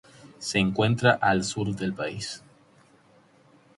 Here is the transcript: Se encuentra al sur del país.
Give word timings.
Se 0.39 0.57
encuentra 0.57 1.11
al 1.21 1.43
sur 1.43 1.75
del 1.75 1.93
país. 1.93 2.41